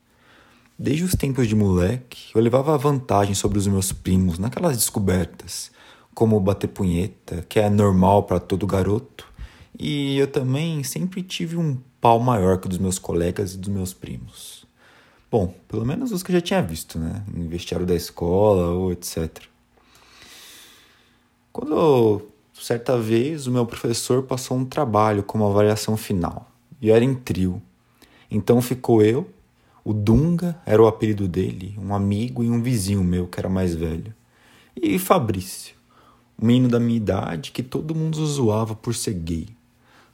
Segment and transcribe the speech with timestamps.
[0.79, 5.71] Desde os tempos de moleque, eu levava vantagem sobre os meus primos naquelas descobertas,
[6.13, 9.27] como bater punheta, que é normal para todo garoto,
[9.77, 13.70] e eu também sempre tive um pau maior que o dos meus colegas e dos
[13.70, 14.65] meus primos.
[15.29, 17.25] Bom, pelo menos os que eu já tinha visto, né?
[17.35, 19.43] Em vestiário da escola ou etc.
[21.51, 22.21] Quando,
[22.53, 26.54] certa vez, o meu professor passou um trabalho como avaliação final
[26.85, 27.59] e era em trio.
[28.30, 29.27] Então ficou eu,
[29.84, 33.73] o Dunga era o apelido dele, um amigo e um vizinho meu que era mais
[33.73, 34.13] velho,
[34.76, 35.76] e Fabrício,
[36.40, 39.48] um menino da minha idade que todo mundo zoava por ser gay.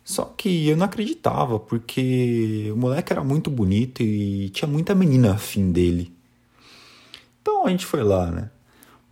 [0.03, 5.33] Só que eu não acreditava, porque o moleque era muito bonito e tinha muita menina
[5.33, 6.11] afim dele.
[7.41, 8.49] Então a gente foi lá, né?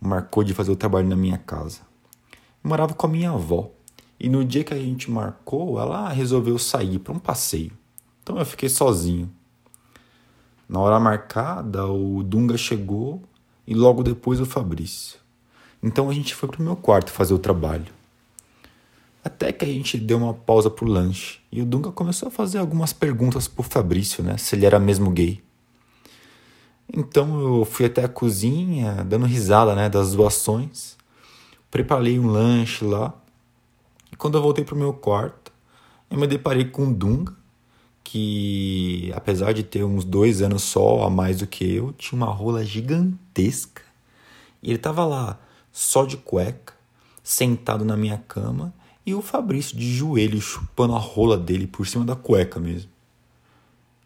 [0.00, 1.80] Marcou de fazer o trabalho na minha casa.
[2.62, 3.70] Eu morava com a minha avó.
[4.20, 7.72] E no dia que a gente marcou, ela resolveu sair para um passeio.
[8.22, 9.32] Então eu fiquei sozinho.
[10.68, 13.22] Na hora marcada, o Dunga chegou
[13.66, 15.18] e logo depois o Fabrício.
[15.82, 17.86] Então a gente foi pro meu quarto fazer o trabalho.
[19.24, 22.58] Até que a gente deu uma pausa pro lanche e o Dunga começou a fazer
[22.58, 24.36] algumas perguntas pro Fabrício, né?
[24.36, 25.42] Se ele era mesmo gay.
[26.92, 30.98] Então eu fui até a cozinha, dando risada, né, das doações.
[31.70, 33.14] Preparei um lanche lá
[34.12, 35.52] e quando eu voltei pro meu quarto,
[36.10, 37.34] eu me deparei com o Dunga,
[38.02, 42.32] que apesar de ter uns dois anos só a mais do que eu, tinha uma
[42.32, 43.82] rola gigantesca.
[44.62, 45.38] E ele tava lá,
[45.70, 46.74] só de cueca,
[47.22, 48.74] sentado na minha cama,
[49.06, 52.90] e o Fabrício de joelho chupando a rola dele por cima da cueca mesmo.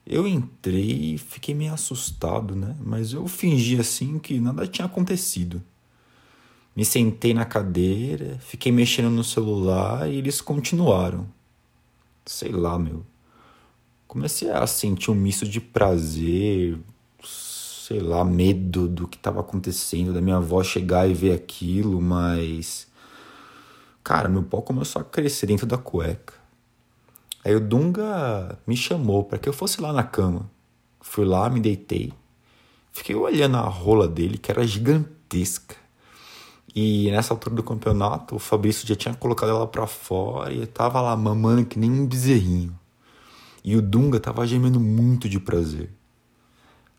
[0.07, 2.77] Eu entrei e fiquei meio assustado, né?
[2.79, 5.63] Mas eu fingi assim que nada tinha acontecido.
[6.75, 11.27] Me sentei na cadeira, fiquei mexendo no celular e eles continuaram.
[12.27, 13.05] Sei lá, meu.
[14.09, 16.79] Comecei a sentir um misto de prazer,
[17.23, 22.89] sei lá, medo do que estava acontecendo, da minha avó chegar e ver aquilo, mas.
[24.03, 26.35] Cara, meu pau começou a crescer dentro da cueca.
[27.45, 30.51] Aí o Dunga me chamou para que eu fosse lá na cama.
[31.01, 32.13] Fui lá, me deitei.
[32.91, 35.84] Fiquei olhando a rola dele, que era gigantesca.
[36.75, 41.01] E nessa altura do campeonato, o Fabrício já tinha colocado ela para fora e tava
[41.01, 42.77] lá mamando que nem um bezerrinho.
[43.63, 45.91] E o Dunga tava gemendo muito de prazer.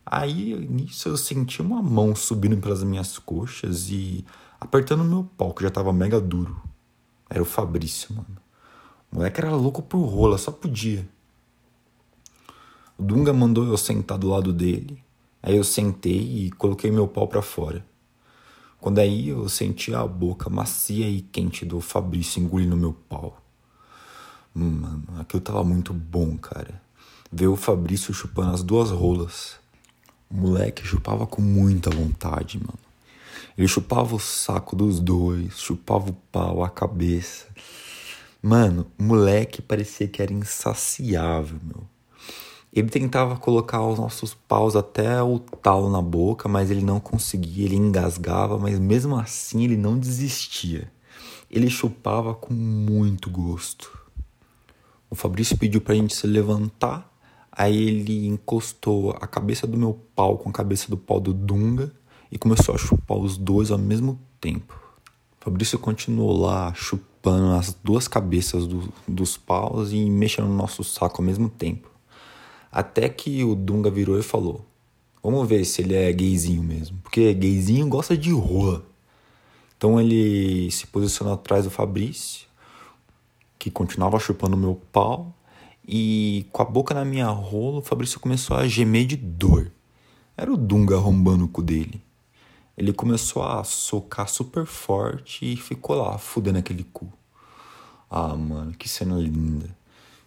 [0.05, 4.23] Aí, nisso, eu senti uma mão subindo pelas minhas coxas e
[4.61, 6.61] apertando meu pau, que já tava mega duro.
[7.29, 8.37] Era o Fabrício, mano.
[9.11, 11.07] O moleque era louco por rola, só podia.
[12.97, 15.03] O Dunga mandou eu sentar do lado dele.
[15.43, 17.85] Aí eu sentei e coloquei meu pau para fora.
[18.85, 23.41] Quando aí eu senti a boca macia e quente do Fabrício engolindo meu pau.
[24.53, 26.79] Mano, aquilo tava muito bom, cara.
[27.31, 29.55] Ver o Fabrício chupando as duas rolas.
[30.29, 32.77] O moleque chupava com muita vontade, mano.
[33.57, 37.47] Ele chupava o saco dos dois, chupava o pau, a cabeça.
[38.39, 41.87] Mano, o moleque parecia que era insaciável, meu.
[42.75, 47.63] Ele tentava colocar os nossos paus até o talo na boca, mas ele não conseguia,
[47.63, 50.91] ele engasgava, mas mesmo assim ele não desistia.
[51.49, 53.97] Ele chupava com muito gosto.
[55.09, 57.09] O Fabrício pediu pra gente se levantar,
[57.49, 61.93] aí ele encostou a cabeça do meu pau com a cabeça do pau do Dunga
[62.29, 64.77] e começou a chupar os dois ao mesmo tempo.
[65.39, 70.83] O Fabrício continuou lá chupando as duas cabeças do, dos paus e mexendo no nosso
[70.83, 71.94] saco ao mesmo tempo.
[72.75, 74.65] Até que o Dunga virou e falou:
[75.23, 76.99] Vamos ver se ele é gayzinho mesmo.
[77.01, 78.85] Porque gayzinho gosta de rua.
[79.77, 82.45] Então ele se posicionou atrás do Fabrício,
[83.57, 85.33] que continuava chupando meu pau.
[85.87, 89.71] E com a boca na minha rola, o Fabrício começou a gemer de dor.
[90.35, 92.03] Era o Dunga arrombando o cu dele.
[92.77, 97.07] Ele começou a socar super forte e ficou lá, fudendo aquele cu.
[98.09, 99.73] Ah, mano, que cena linda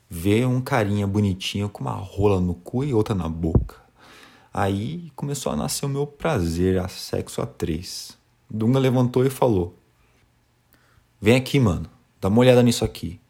[0.08, 3.76] ver um carinha bonitinho com uma rola no cu e outra na boca.
[4.52, 8.16] Aí começou a nascer o meu prazer a sexo a três.
[8.50, 9.76] Dunga levantou e falou:
[11.20, 11.88] Vem aqui, mano,
[12.20, 13.20] dá uma olhada nisso aqui.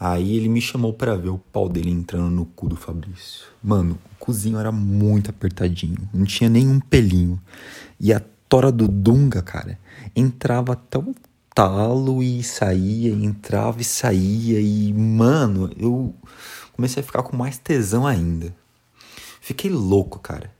[0.00, 3.46] Aí ele me chamou para ver o pau dele entrando no cu do Fabrício.
[3.62, 7.40] Mano, o cozinho era muito apertadinho, não tinha nenhum pelinho.
[8.00, 9.78] E a tora do Dunga, cara,
[10.16, 11.14] entrava até o
[11.54, 14.60] talo e saía, entrava e saía.
[14.60, 16.14] E, mano, eu
[16.72, 18.54] comecei a ficar com mais tesão ainda.
[19.40, 20.52] Fiquei louco, cara.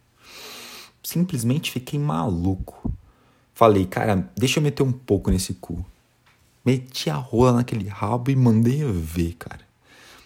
[1.02, 2.92] Simplesmente fiquei maluco.
[3.54, 5.84] Falei, cara, deixa eu meter um pouco nesse cu.
[6.64, 9.60] Meti a rola naquele rabo e mandei ver, cara.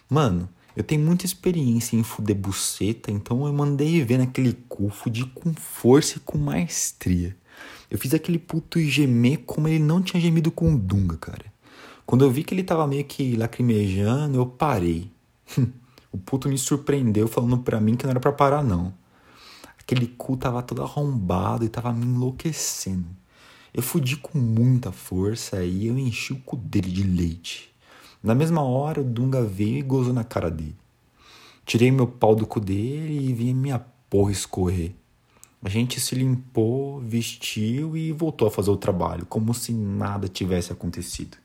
[0.08, 5.24] Mano, eu tenho muita experiência em fuder buceta, então eu mandei ver naquele cu, fudi
[5.24, 7.34] com força e com maestria.
[7.91, 11.44] Eu fiz aquele puto gemer como ele não tinha gemido com o Dunga, cara.
[12.05, 15.11] Quando eu vi que ele tava meio que lacrimejando, eu parei.
[16.12, 18.94] o puto me surpreendeu falando pra mim que não era pra parar, não.
[19.81, 23.09] Aquele cu tava todo arrombado e tava me enlouquecendo.
[23.73, 27.71] Eu fudi com muita força e eu enchi o cu dele de leite.
[28.23, 30.77] Na mesma hora, o Dunga veio e gozou na cara dele.
[31.65, 33.79] Tirei meu pau do cu dele e vi minha
[34.09, 34.94] porra escorrer.
[35.66, 40.72] A gente se limpou, vestiu e voltou a fazer o trabalho, como se nada tivesse
[40.72, 41.38] acontecido.